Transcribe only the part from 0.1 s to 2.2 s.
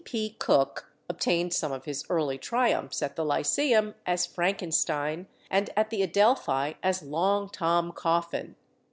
P. Cooke obtained some of his